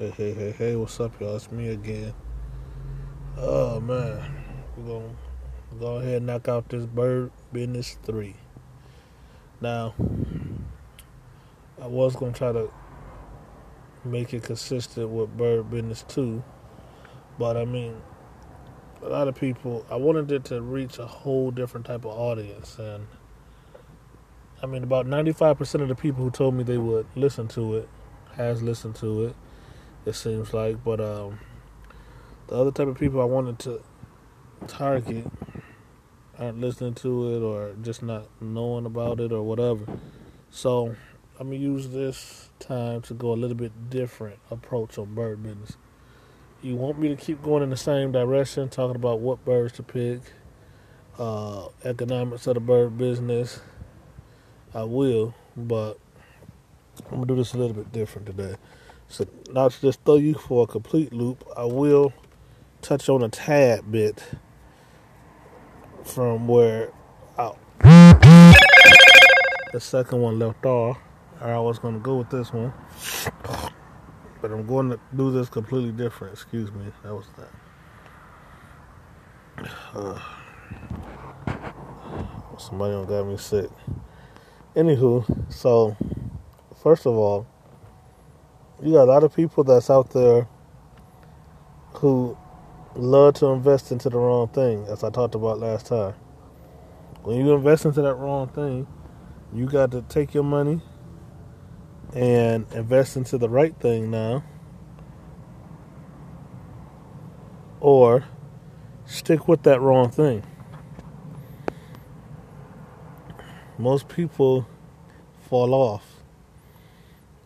[0.00, 1.36] Hey, hey, hey, hey, what's up, y'all?
[1.36, 2.14] It's me again.
[3.36, 4.34] Oh, man.
[4.74, 5.16] We're going
[5.72, 8.34] to go ahead and knock out this Bird Business 3.
[9.60, 9.94] Now,
[11.82, 12.70] I was going to try to
[14.02, 16.42] make it consistent with Bird Business 2,
[17.38, 17.94] but I mean,
[19.02, 22.78] a lot of people, I wanted it to reach a whole different type of audience.
[22.78, 23.06] And
[24.62, 27.88] I mean, about 95% of the people who told me they would listen to it
[28.36, 29.36] has listened to it
[30.06, 30.82] it seems like.
[30.84, 31.38] But um,
[32.46, 33.82] the other type of people I wanted to
[34.66, 35.26] target
[36.38, 39.84] aren't listening to it or just not knowing about it or whatever.
[40.50, 40.96] So
[41.38, 45.76] I'm gonna use this time to go a little bit different approach on bird business.
[46.62, 49.82] You want me to keep going in the same direction, talking about what birds to
[49.82, 50.20] pick,
[51.18, 53.60] uh, economics of the bird business.
[54.74, 55.98] I will, but
[57.06, 58.56] I'm gonna do this a little bit different today.
[59.10, 62.12] So not to just throw you for a complete loop, I will
[62.80, 64.22] touch on a tad bit
[66.04, 66.92] from where
[67.36, 67.50] I,
[69.72, 70.96] the second one left off.
[71.40, 72.72] Or I was going to go with this one,
[74.40, 76.34] but I'm going to do this completely different.
[76.34, 77.48] Excuse me, that was that.
[79.92, 80.20] Uh,
[82.58, 83.70] somebody got me sick.
[84.76, 85.96] Anywho, so
[86.80, 87.48] first of all
[88.82, 90.48] you got a lot of people that's out there
[91.94, 92.36] who
[92.94, 96.14] love to invest into the wrong thing, as I talked about last time.
[97.22, 98.86] When you invest into that wrong thing,
[99.52, 100.80] you got to take your money
[102.14, 104.42] and invest into the right thing now,
[107.80, 108.24] or
[109.04, 110.42] stick with that wrong thing.
[113.76, 114.66] Most people
[115.48, 116.09] fall off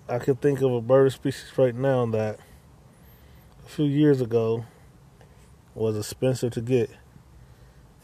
[0.07, 2.39] I can think of a bird species right now that
[3.65, 4.67] a few years ago
[5.75, 6.91] was expensive to get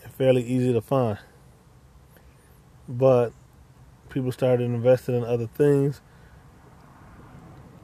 [0.03, 1.19] and fairly easy to find.
[2.89, 3.35] But
[4.09, 6.01] people started investing in other things,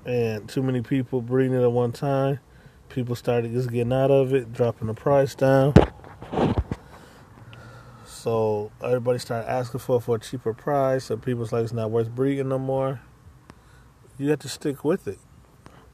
[0.06, 2.40] and too many people breeding it at one time.
[2.88, 5.74] People started just getting out of it, dropping the price down.
[8.06, 11.04] So everybody started asking for for a cheaper price.
[11.04, 13.02] So people's like it's not worth breeding no more
[14.18, 15.18] you have to stick with it.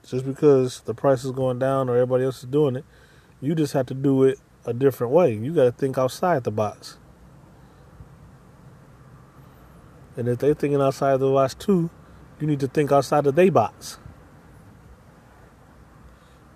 [0.07, 2.85] Just because the price is going down or everybody else is doing it,
[3.41, 5.33] you just have to do it a different way.
[5.35, 6.99] You got to think outside the box.
[10.17, 11.91] And if they're thinking outside the box too,
[12.41, 13.99] you need to think outside of their box.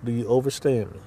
[0.05, 1.01] Do you understand me?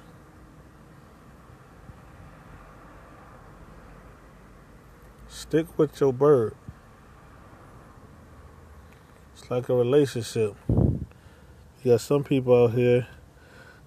[5.28, 6.54] Stick with your bird
[9.50, 10.54] like a relationship.
[10.68, 11.06] You
[11.84, 13.08] got some people out here,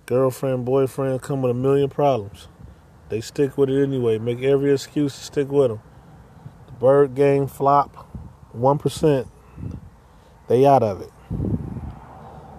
[0.05, 2.49] girlfriend, boyfriend, come with a million problems.
[3.07, 4.17] They stick with it anyway.
[4.17, 5.79] Make every excuse to stick with them.
[6.65, 7.95] The bird game flop,
[8.51, 9.27] one percent.
[10.49, 11.11] They out of it.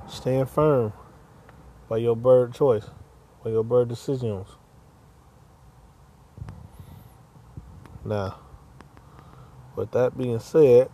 [0.08, 0.94] Stand firm
[1.88, 2.86] by your bird choice,
[3.44, 4.48] by your bird decisions.
[8.02, 8.38] Now,
[9.76, 10.88] with that being said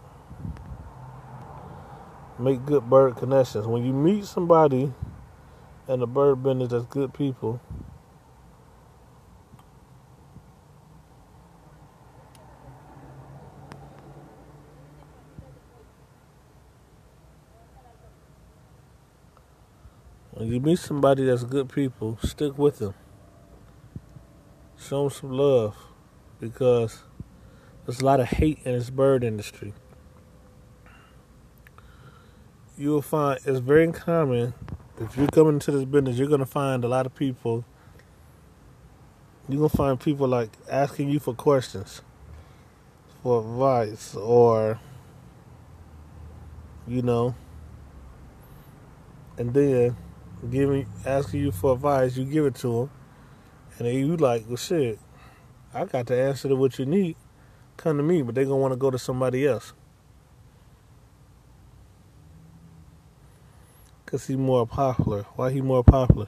[2.40, 3.66] make good bird connections.
[3.66, 4.92] When you meet somebody
[5.88, 7.60] in the bird business that's good people,
[20.32, 22.94] when you meet somebody that's good people, stick with them.
[24.78, 25.76] Show them some love
[26.40, 27.04] because
[27.84, 29.74] there's a lot of hate in this bird industry
[32.80, 34.54] you will find it's very common
[35.00, 37.64] if you're coming into this business, you're gonna find a lot of people.
[39.48, 42.02] You're gonna find people like asking you for questions,
[43.22, 44.78] for advice, or
[46.86, 47.34] you know,
[49.38, 49.96] and then
[50.50, 52.16] giving asking you for advice.
[52.16, 52.90] You give it to them,
[53.78, 54.98] and then you like, well, shit,
[55.74, 57.16] I got the answer to what you need.
[57.76, 59.72] Come to me, but they're gonna want to go to somebody else.
[64.10, 65.22] Cause he's more popular.
[65.36, 66.26] Why he more popular?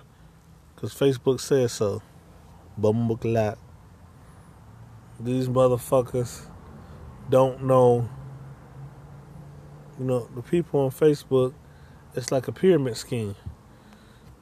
[0.76, 2.00] Cause Facebook says so.
[2.80, 3.56] Bumbleclap.
[5.18, 6.48] These motherfuckers
[7.28, 8.08] don't know.
[9.98, 11.54] You know, the people on Facebook,
[12.14, 13.34] it's like a pyramid scheme.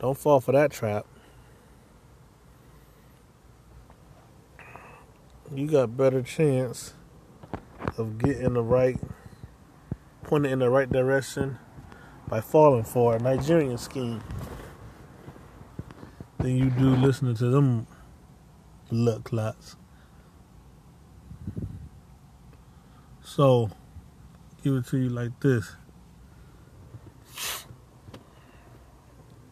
[0.00, 1.06] Don't fall for that trap.
[5.54, 6.92] You got better chance
[7.96, 9.00] of getting the right,
[10.24, 11.58] pointing in the right direction
[12.30, 14.22] by falling for a Nigerian scheme.
[16.38, 17.86] than you do listening to them
[18.90, 19.76] luck clots.
[23.22, 23.70] So,
[24.62, 25.76] give it to you like this.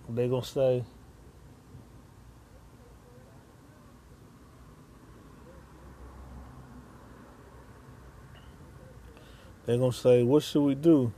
[0.08, 0.84] They gonna say,
[9.66, 11.12] they gonna say, what should we do?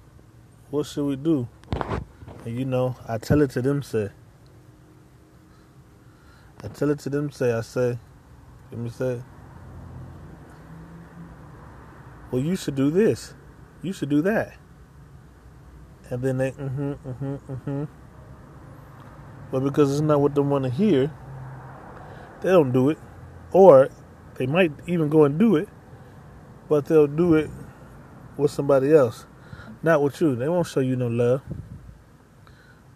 [0.70, 1.48] What should we do?
[2.44, 4.10] And you know, I tell it to them, say,
[6.62, 7.98] I tell it to them, say, I say,
[8.70, 9.20] let me say,
[12.30, 13.34] well, you should do this.
[13.82, 14.56] You should do that.
[16.08, 17.84] And then they, mm-hmm, mm-hmm, mm-hmm.
[19.50, 21.12] But because it's not what they want to hear,
[22.42, 22.98] they don't do it.
[23.52, 23.88] Or
[24.36, 25.68] they might even go and do it,
[26.68, 27.50] but they'll do it
[28.36, 29.26] with somebody else,
[29.82, 30.36] not with you.
[30.36, 31.42] They won't show you no love.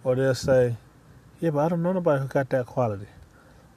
[0.02, 0.76] Or they'll say,
[1.40, 3.06] yeah, but I don't know nobody who got that quality.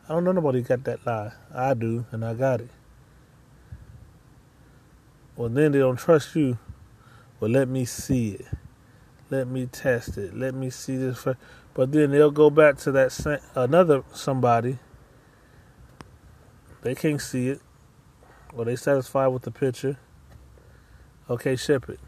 [0.07, 1.31] I don't know nobody who got that lie.
[1.53, 2.69] I do, and I got it.
[5.35, 6.57] Well, then they don't trust you.
[7.39, 8.45] Well, let me see it.
[9.29, 10.35] Let me test it.
[10.35, 11.39] Let me see this first.
[11.73, 14.79] But then they'll go back to that sa- another somebody.
[16.81, 17.61] They can't see it.
[18.53, 19.97] Or they satisfied with the picture.
[21.29, 21.99] Okay, ship it.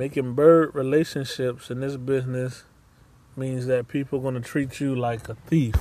[0.00, 2.64] Making bird relationships in this business
[3.36, 5.74] means that people are going to treat you like a thief,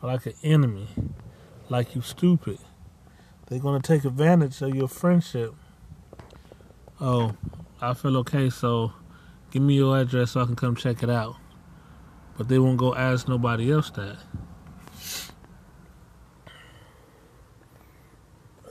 [0.00, 0.88] like an enemy,
[1.68, 2.56] like you stupid.
[3.46, 5.54] They're going to take advantage of your friendship.
[7.02, 7.36] Oh,
[7.82, 8.94] I feel okay, so
[9.50, 11.36] give me your address so I can come check it out.
[12.38, 14.16] But they won't go ask nobody else that.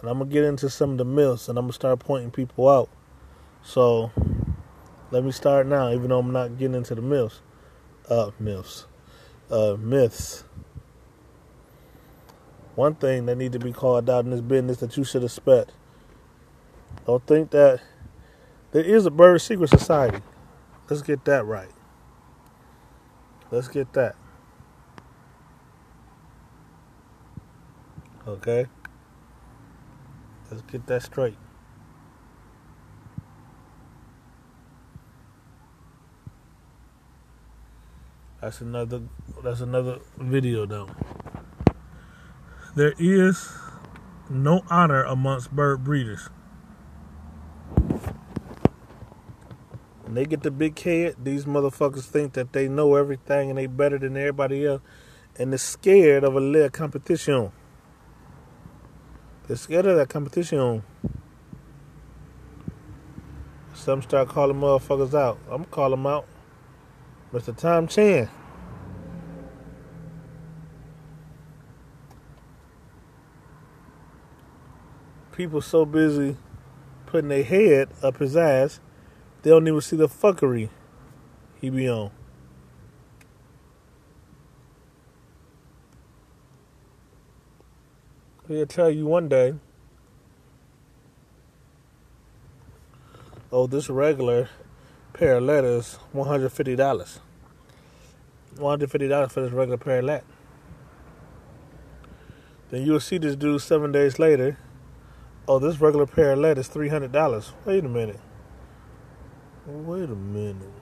[0.02, 2.00] And I'm going to get into some of the myths and I'm going to start
[2.00, 2.90] pointing people out.
[3.62, 4.12] So
[5.12, 7.42] let me start now, even though I'm not getting into the myths.
[8.08, 8.86] Uh, myths.
[9.50, 10.44] Uh, myths.
[12.76, 15.72] One thing that need to be called out in this business that you should expect.
[17.06, 17.82] Don't think that
[18.72, 20.20] there is a bird secret society.
[20.90, 21.72] Let's get that right.
[23.52, 24.16] Let's get that.
[28.28, 28.68] Okay?
[30.52, 31.38] Let's get that straight.
[38.42, 39.02] That's another
[39.44, 40.90] that's another video though.
[42.76, 43.52] There is
[44.30, 46.30] no honor amongst bird breeders.
[50.04, 53.68] When they get the big head, these motherfuckers think that they know everything and they
[53.68, 54.82] better than everybody else
[55.38, 57.52] and they're scared of a little competition.
[59.48, 60.84] They're scared of that competition.
[63.74, 65.38] Some start calling motherfuckers out.
[65.46, 66.26] I'm gonna call them out.
[67.34, 67.56] Mr.
[67.56, 68.28] Tom Chan.
[75.32, 76.36] People so busy
[77.06, 78.80] putting their head up his ass,
[79.42, 80.70] they don't even see the fuckery
[81.60, 82.12] he be on.
[88.48, 89.54] He'll tell you one day,
[93.52, 94.50] oh, this regular
[95.14, 97.20] parrotlets, $150.
[98.56, 100.24] $150 for this regular parrotlet.
[102.70, 104.58] Then you'll see this dude seven days later.
[105.48, 107.52] Oh, this regular parrotlet is $300.
[107.66, 108.20] Wait a minute.
[109.66, 110.74] Wait a minute.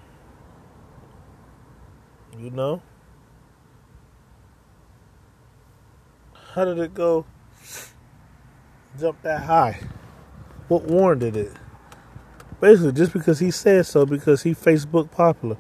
[2.37, 2.81] You know?
[6.53, 7.25] How did it go
[8.99, 9.79] jump that high?
[10.67, 11.53] What warranted it?
[12.59, 15.57] Basically, just because he said so, because he Facebook popular.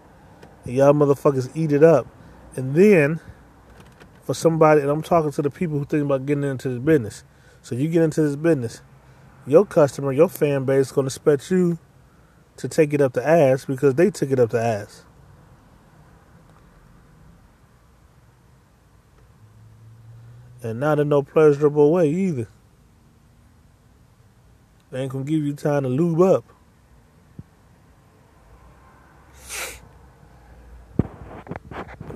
[0.67, 2.05] And y'all motherfuckers eat it up.
[2.55, 3.21] And then,
[4.23, 7.23] for somebody, and I'm talking to the people who think about getting into this business.
[7.61, 8.81] So you get into this business,
[9.45, 11.79] your customer, your fan base is going to expect you
[12.57, 15.05] to take it up the ass because they took it up the ass.
[20.61, 22.49] And not in no pleasurable way either.
[24.91, 26.45] They ain't gonna give you time to lube up.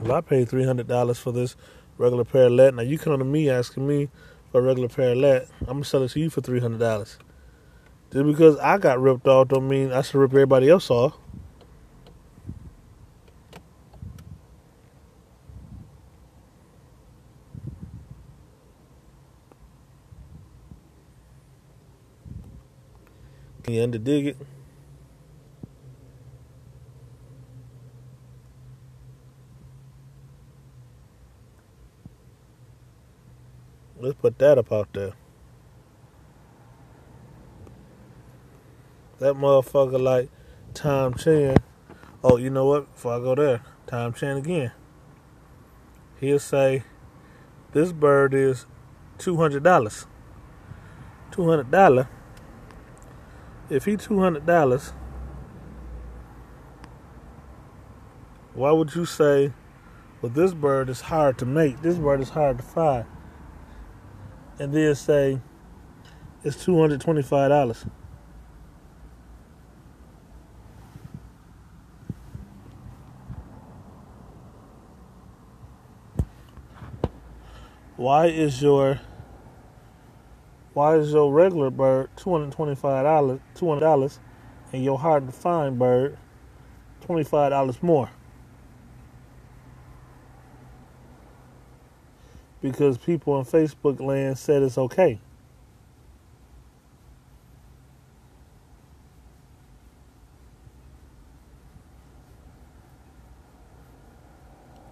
[0.01, 1.55] Well, I paid three hundred dollars for this
[1.97, 2.73] regular parrotlet.
[2.73, 4.09] Now you come to me asking me
[4.51, 5.47] for a regular parrotlet.
[5.61, 7.19] I'm gonna sell it to you for three hundred dollars.
[8.11, 11.13] Just because I got ripped off don't mean I should rip everybody else off.
[23.67, 24.37] You under dig it?
[34.21, 35.13] Put that up out there.
[39.17, 40.29] That motherfucker like
[40.73, 41.57] Tom Chan.
[42.23, 42.93] Oh, you know what?
[42.93, 44.71] Before I go there, Tom Chan again.
[46.19, 46.83] He'll say,
[47.71, 48.67] "This bird is
[49.17, 50.05] two hundred dollars."
[51.31, 52.07] Two hundred dollar.
[53.69, 54.93] If he two hundred dollars,
[58.53, 59.53] why would you say,
[60.21, 61.81] "Well, this bird is hard to make.
[61.81, 63.05] This bird is hard to find,"
[64.61, 65.41] and then say,
[66.43, 67.83] "It's two hundred twenty-five dollars."
[77.97, 78.99] why is your
[80.73, 84.19] why is your regular bird two hundred twenty five dollars two hundred dollars
[84.73, 86.17] and your hard to find bird
[87.01, 88.09] twenty five dollars more?
[92.61, 95.19] Because people on Facebook land said it's okay.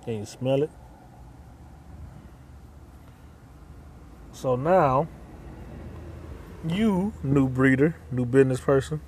[0.04, 0.72] Can you smell it?
[4.32, 5.08] So now,
[6.68, 9.02] you, new breeder, new business person,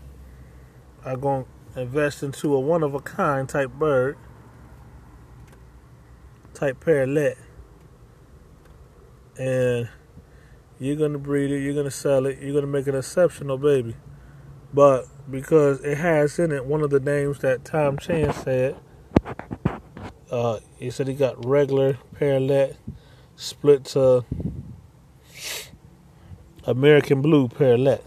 [1.03, 4.17] are going to invest into a one of a kind type bird,
[6.53, 7.37] type parrotlet.
[9.37, 9.89] And
[10.79, 13.95] you're to breed it, you're to sell it, you're to make an exceptional baby.
[14.73, 18.75] But because it has in it one of the names that Tom Chan said,
[20.31, 22.77] uh, he said he got regular parrotlet
[23.35, 24.25] split to
[26.65, 28.01] American Blue Parrotlet.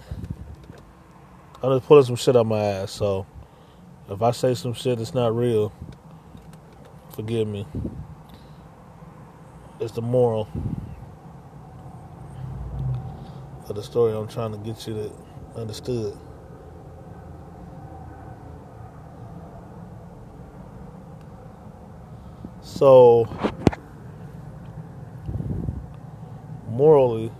[1.63, 3.27] I'm just pulling some shit out my ass, so
[4.09, 5.73] if I say some shit that's not real,
[7.15, 7.67] forgive me.
[9.81, 10.49] It's the moral
[13.69, 16.19] of the story I'm trying to get you to understood.
[22.63, 23.29] So,
[26.69, 27.31] morally,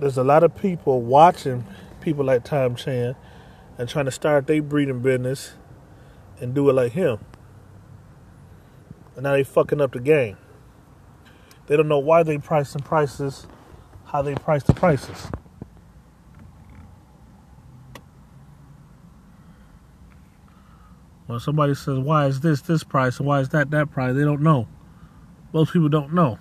[0.00, 1.64] there's a lot of people watching
[2.00, 3.14] people like Tom Chan
[3.78, 5.52] and trying to start their breeding business
[6.40, 7.18] and do it like him.
[9.18, 10.36] And now they fucking up the game.
[11.66, 13.48] They don't know why they pricing prices
[14.04, 15.28] how they price the prices.
[21.26, 24.22] When somebody says, why is this this price and why is that that price, they
[24.22, 24.68] don't know.
[25.52, 26.38] Most people don't know.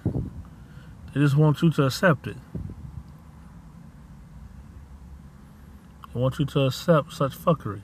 [1.15, 2.37] They just want you to accept it.
[6.13, 7.81] I want you to accept such fuckery.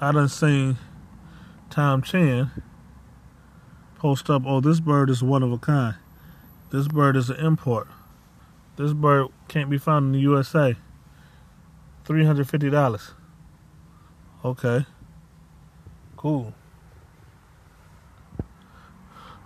[0.00, 0.78] I done seen
[1.70, 2.50] Tom Chan
[3.96, 5.96] post up, oh, this bird is one of a kind.
[6.70, 7.88] This bird is an import.
[8.76, 10.76] This bird can't be found in the USA.
[12.04, 13.10] $350.
[14.44, 14.86] Okay.
[16.16, 16.54] Cool.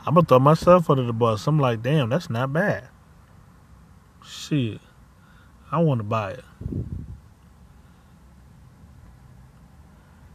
[0.05, 1.47] I'm gonna throw myself under the bus.
[1.47, 2.89] I'm like, damn, that's not bad.
[4.25, 4.81] Shit,
[5.71, 6.45] I want to buy it.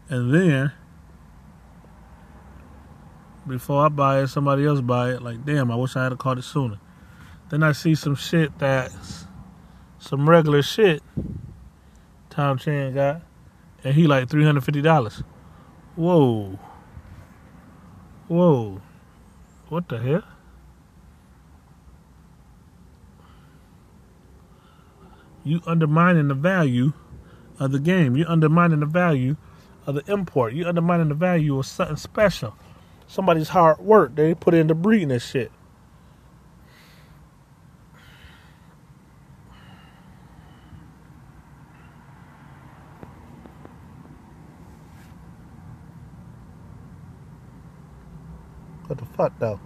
[0.09, 0.71] And then,
[3.45, 5.21] before I buy it, somebody else buy it.
[5.21, 6.79] Like, damn, I wish I had caught it sooner.
[7.49, 9.25] Then I see some shit that's
[9.99, 11.01] some regular shit.
[12.29, 13.21] Tom Chan got,
[13.83, 15.23] and he like three hundred fifty dollars.
[15.95, 16.59] Whoa,
[18.27, 18.81] whoa.
[19.69, 20.23] What the hell?
[25.43, 26.93] You undermining the value
[27.59, 28.15] of the game.
[28.15, 29.35] You're undermining the value
[29.87, 30.53] of the import.
[30.53, 32.55] You're undermining the value of something special.
[33.07, 35.51] Somebody's hard work they put into breeding this shit.
[48.87, 49.59] What the fuck though?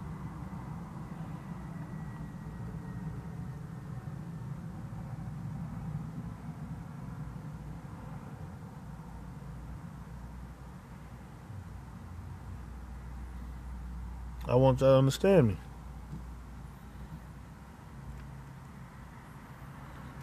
[14.46, 15.56] I want you to understand me.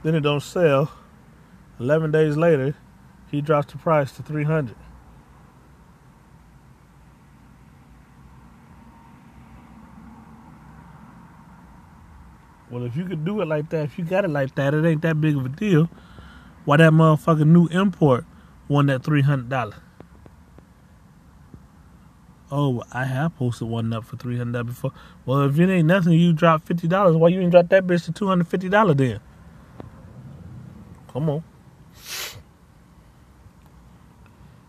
[0.03, 0.91] Then it don't sell.
[1.79, 2.75] Eleven days later,
[3.31, 4.75] he drops the price to three hundred.
[12.69, 14.85] Well, if you could do it like that, if you got it like that, it
[14.85, 15.89] ain't that big of a deal.
[16.65, 18.25] Why that motherfucking new import
[18.67, 19.77] won that three hundred dollar?
[22.51, 24.91] Oh, I have posted one up for three hundred before.
[25.25, 27.15] Well, if it ain't nothing, you drop fifty dollars.
[27.15, 29.19] Why you ain't drop that bitch to two hundred fifty dollar then?
[31.13, 31.43] Come on.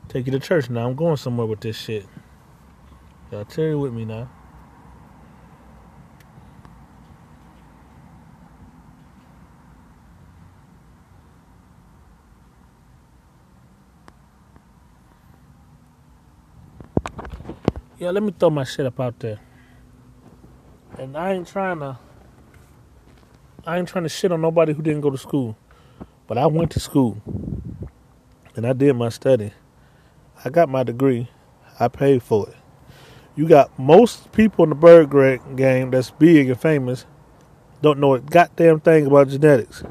[0.08, 0.88] Take you to church now.
[0.88, 2.06] I'm going somewhere with this shit.
[3.30, 4.28] Y'all Terry with me now.
[18.00, 19.38] Yeah, let me throw my shit up out there.
[20.99, 21.99] And I ain't trying to
[23.66, 25.59] I ain't trying to shit on nobody who didn't go to school.
[26.26, 27.21] But I went to school.
[28.57, 29.52] And I did my study.
[30.42, 31.28] I got my degree.
[31.78, 32.57] I paid for it.
[33.37, 35.11] You got most people in the bird
[35.54, 37.04] game that's big and famous
[37.83, 39.85] don't know a goddamn thing about genetics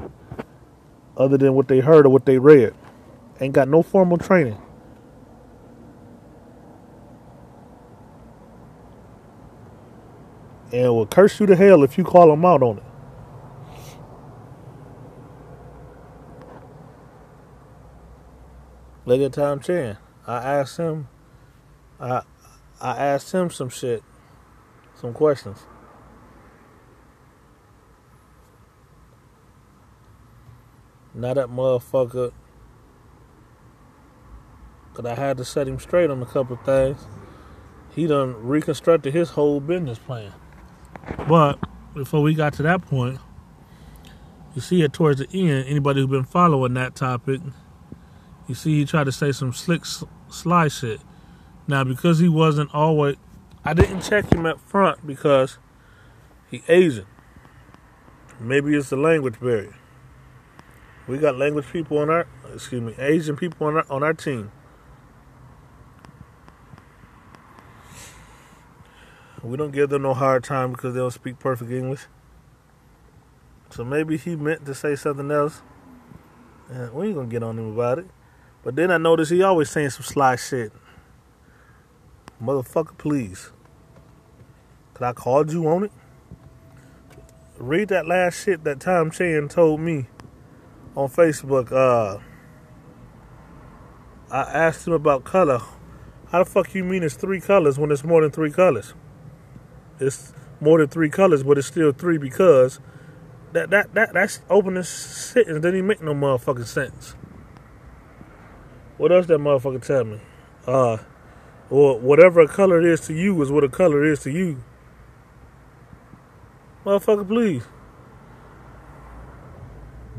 [1.16, 2.74] other than what they heard or what they read.
[3.40, 4.58] Ain't got no formal training.
[10.72, 12.84] And will curse you to hell if you call them out on it.
[19.06, 19.98] Look at Tom Chan.
[20.28, 21.08] I asked him.
[22.00, 22.22] I
[22.80, 24.04] I asked him some shit,
[24.96, 25.66] some questions.
[31.14, 32.32] Now that motherfucker,
[34.94, 37.06] cause I had to set him straight on a couple things.
[37.90, 40.34] He done reconstructed his whole business plan.
[41.28, 41.60] But
[41.94, 43.20] before we got to that point,
[44.56, 45.68] you see it towards the end.
[45.68, 47.42] Anybody who's been following that topic,
[48.48, 49.86] you see he tried to say some slick,
[50.30, 51.02] sly shit.
[51.68, 53.16] Now, because he wasn't always,
[53.64, 55.60] I didn't check him up front because
[56.50, 57.06] he Asian.
[58.40, 59.76] Maybe it's the language barrier.
[61.08, 64.52] We got language people on our, excuse me, Asian people on our on our team.
[69.44, 72.08] We don't give them no hard time because they don't speak perfect English.
[73.70, 75.62] So maybe he meant to say something else.
[76.70, 78.08] And we ain't gonna get on him about it.
[78.64, 80.74] But then I noticed he always saying some sly shit.
[82.42, 83.52] Motherfucker, please.
[84.94, 85.92] Cause I called you on it.
[87.58, 90.08] Read that last shit that Tom Chan told me
[90.96, 91.72] on Facebook.
[91.72, 92.20] Uh,
[94.32, 95.62] I asked him about color.
[96.32, 98.94] How the fuck you mean it's three colors when it's more than three colors?
[100.00, 102.80] It's more than three colors, but it's still three because
[103.54, 107.16] that that that that's opening sentence didn't even make no motherfucking sense.
[108.98, 110.20] What else that motherfucker tell me?
[110.68, 110.98] Uh,
[111.70, 114.62] or whatever a color is to you is what a color is to you.
[116.86, 117.64] Motherfucker, please.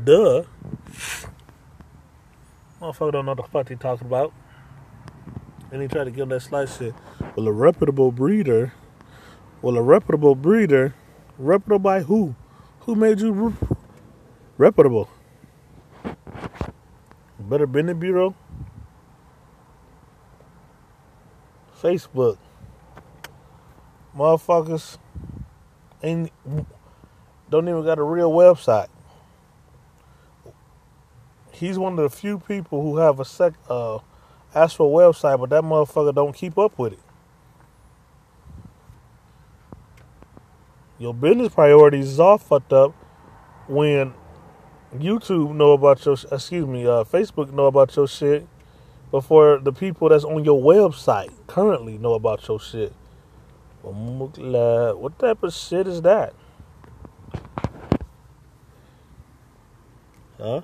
[0.03, 0.43] Duh.
[2.81, 4.33] Motherfucker don't know what the fuck he talking about.
[5.71, 6.93] And he tried to give him that slice shit.
[7.35, 8.73] Well, a reputable breeder
[9.61, 10.95] well, a reputable breeder,
[11.37, 12.35] reputable by who?
[12.81, 13.53] Who made you re-
[14.57, 15.09] reputable?
[17.39, 18.35] Better Business Bureau?
[21.81, 22.37] Facebook.
[24.15, 24.97] Motherfuckers
[26.03, 26.31] ain't
[27.49, 28.87] don't even got a real website.
[31.51, 33.99] He's one of the few people who have a sec uh
[34.55, 36.99] actual website, but that motherfucker don't keep up with it.
[41.01, 42.93] Your business priorities is all fucked up
[43.67, 44.13] when
[44.95, 48.47] YouTube know about your excuse me, uh, Facebook know about your shit
[49.09, 52.93] before the people that's on your website currently know about your shit.
[53.81, 56.35] What type of shit is that?
[60.37, 60.61] Huh?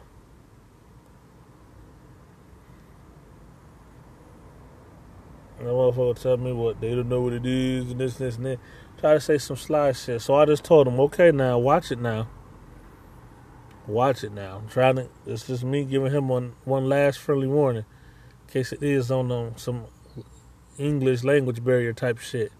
[5.57, 8.45] That motherfucker tell me what they don't know what it is and this, this, and
[8.45, 8.59] that
[8.99, 10.21] try to say some sly shit.
[10.21, 12.27] So I just told him, okay, now watch it now.
[13.85, 14.57] Watch it now.
[14.57, 15.09] I'm trying to.
[15.25, 17.85] It's just me giving him one one last friendly warning,
[18.47, 19.85] in case it is on um, some
[20.77, 22.51] English language barrier type shit.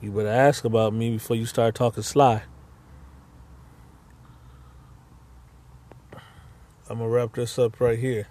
[0.00, 2.42] You better ask about me before you start talking sly.
[6.88, 8.28] I'm gonna wrap this up right here.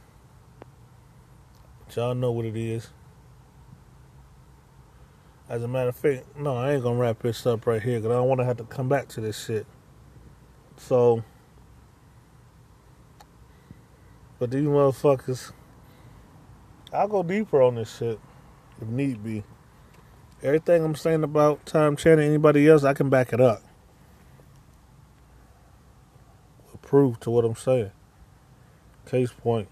[1.95, 2.89] Y'all know what it is.
[5.47, 8.11] As a matter of fact, no, I ain't gonna wrap this up right here because
[8.11, 9.67] I don't want to have to come back to this shit.
[10.77, 11.23] So,
[14.39, 15.51] but these motherfuckers,
[16.91, 18.19] I'll go deeper on this shit.
[18.81, 19.43] if need be.
[20.41, 23.61] Everything I'm saying about Tom Channing, anybody else, I can back it up.
[26.81, 27.91] Proof to what I'm saying.
[29.05, 29.67] Case point.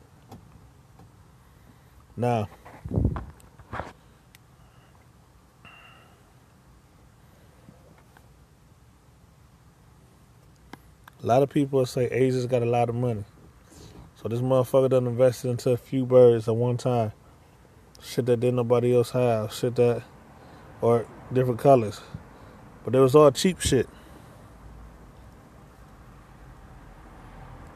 [2.22, 2.48] Now,
[3.74, 3.82] a
[11.24, 13.24] lot of people say Asia's got a lot of money.
[14.22, 17.12] So this motherfucker done invested into a few birds at one time.
[18.04, 19.52] Shit that didn't nobody else have.
[19.52, 20.04] Shit that,
[20.80, 22.02] or different colors.
[22.86, 23.90] But it was all cheap shit.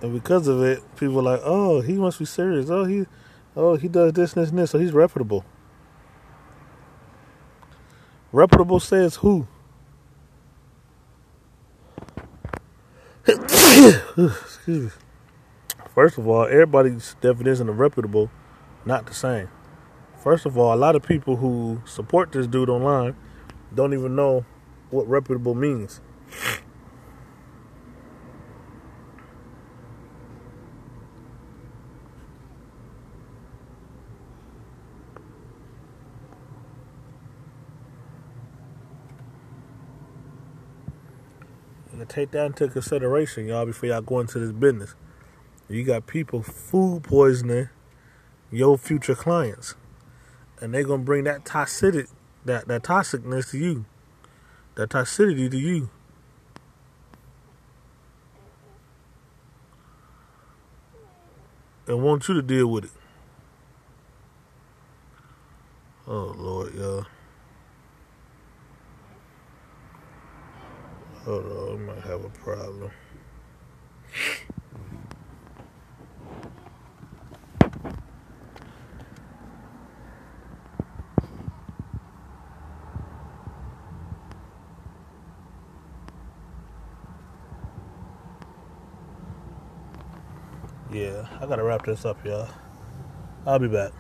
[0.04, 2.70] And because of it, people are like, oh, he must be serious.
[2.70, 3.08] Oh, he,
[3.56, 5.46] oh, he does this and this and this, so he's reputable.
[8.32, 9.48] Reputable says who?
[13.28, 14.02] Excuse
[14.68, 14.90] me.
[15.94, 18.30] First of all, everybody's definition of reputable
[18.86, 19.50] not the same.
[20.22, 23.16] First of all, a lot of people who support this dude online
[23.74, 24.46] don't even know
[24.90, 26.02] what reputable means.
[42.16, 44.96] Take that into consideration, y'all, before y'all go into this business.
[45.68, 47.70] You got people food poisoning
[48.52, 49.76] your future clients.
[50.62, 52.10] And they're gonna bring that toxicity
[52.46, 53.86] that, that toxicness to you.
[54.76, 55.90] That toxicity to you.
[61.88, 62.92] And want you to deal with it.
[66.08, 67.06] Oh Lord, y'all.
[71.26, 72.92] Hold on, I might have a problem.
[90.92, 92.50] Yeah, I gotta wrap this up, y'all.
[93.46, 93.92] I'll be back.